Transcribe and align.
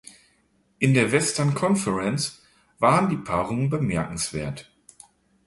In 0.79 0.95
der 0.95 1.11
Western 1.11 1.53
Conference 1.53 2.41
waren 2.79 3.07
die 3.11 3.17
Paarungen 3.17 3.69
bemerkenswert. 3.69 4.67